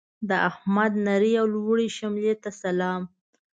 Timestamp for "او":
1.41-1.47